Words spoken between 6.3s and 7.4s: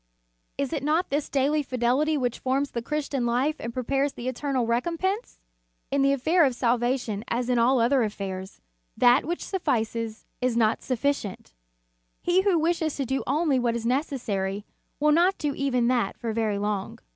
of salvation